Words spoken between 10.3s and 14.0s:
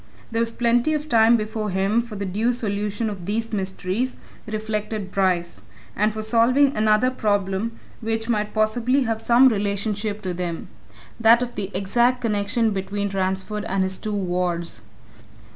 them that of the exact connection between Ransford and his